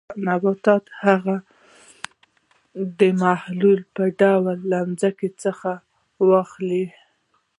[0.25, 1.35] نباتات هغه
[2.99, 5.71] د محلول په ډول له ځمکې څخه
[6.29, 6.85] واخلي.